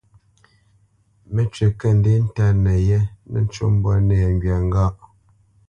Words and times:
Mə́cywǐ 1.33 1.67
kə̂ 1.79 1.89
ndê 1.97 2.13
ntánə 2.25 2.73
yé 2.87 2.99
nə́ 3.31 3.41
ncú 3.45 3.65
mbwǎ 3.73 3.93
nɛŋgywa 4.07 4.57
ŋgâʼ. 4.67 4.95